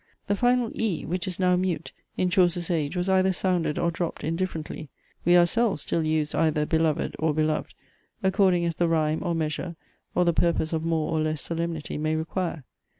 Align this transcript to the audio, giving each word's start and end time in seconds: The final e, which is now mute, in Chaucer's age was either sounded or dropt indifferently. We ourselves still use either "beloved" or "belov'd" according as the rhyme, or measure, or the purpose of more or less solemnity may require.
The 0.25 0.35
final 0.35 0.71
e, 0.73 1.05
which 1.05 1.27
is 1.27 1.37
now 1.37 1.55
mute, 1.55 1.93
in 2.17 2.31
Chaucer's 2.31 2.71
age 2.71 2.95
was 2.97 3.07
either 3.07 3.31
sounded 3.31 3.77
or 3.77 3.91
dropt 3.91 4.23
indifferently. 4.23 4.89
We 5.25 5.37
ourselves 5.37 5.83
still 5.83 6.07
use 6.07 6.33
either 6.33 6.65
"beloved" 6.65 7.15
or 7.19 7.35
"belov'd" 7.35 7.75
according 8.23 8.65
as 8.65 8.73
the 8.73 8.87
rhyme, 8.87 9.21
or 9.21 9.35
measure, 9.35 9.75
or 10.15 10.25
the 10.25 10.33
purpose 10.33 10.73
of 10.73 10.83
more 10.83 11.11
or 11.11 11.21
less 11.21 11.43
solemnity 11.43 11.99
may 11.99 12.15
require. 12.15 12.63